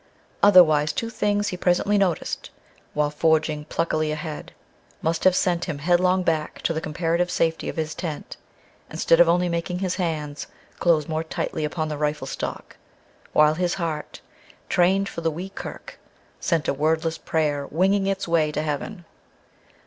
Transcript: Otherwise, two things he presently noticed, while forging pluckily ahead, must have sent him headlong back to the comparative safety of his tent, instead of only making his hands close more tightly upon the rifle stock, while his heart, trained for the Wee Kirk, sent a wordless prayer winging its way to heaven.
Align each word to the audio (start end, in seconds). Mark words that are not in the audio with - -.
Otherwise, 0.41 0.91
two 0.91 1.11
things 1.11 1.49
he 1.49 1.55
presently 1.57 1.95
noticed, 1.95 2.49
while 2.95 3.11
forging 3.11 3.65
pluckily 3.65 4.11
ahead, 4.11 4.51
must 5.03 5.23
have 5.25 5.35
sent 5.35 5.65
him 5.65 5.77
headlong 5.77 6.23
back 6.23 6.59
to 6.63 6.73
the 6.73 6.81
comparative 6.81 7.29
safety 7.29 7.69
of 7.69 7.75
his 7.77 7.93
tent, 7.93 8.35
instead 8.89 9.19
of 9.19 9.29
only 9.29 9.47
making 9.47 9.77
his 9.77 9.97
hands 9.97 10.47
close 10.79 11.07
more 11.07 11.23
tightly 11.23 11.63
upon 11.63 11.87
the 11.87 11.99
rifle 11.99 12.25
stock, 12.25 12.77
while 13.33 13.53
his 13.53 13.75
heart, 13.75 14.21
trained 14.69 15.07
for 15.07 15.21
the 15.21 15.29
Wee 15.29 15.49
Kirk, 15.49 15.99
sent 16.39 16.67
a 16.67 16.73
wordless 16.73 17.19
prayer 17.19 17.67
winging 17.67 18.07
its 18.07 18.27
way 18.27 18.51
to 18.51 18.63
heaven. 18.63 19.05